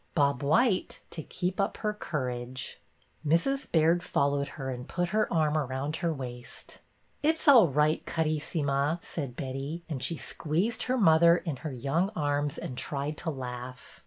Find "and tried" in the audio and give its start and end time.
12.57-13.15